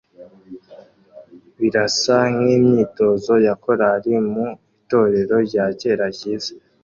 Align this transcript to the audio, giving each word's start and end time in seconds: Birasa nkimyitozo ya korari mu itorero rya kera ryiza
Birasa 1.59 2.17
nkimyitozo 2.35 3.33
ya 3.45 3.53
korari 3.63 4.13
mu 4.31 4.45
itorero 4.83 5.35
rya 5.47 5.65
kera 5.79 6.07
ryiza 6.15 6.51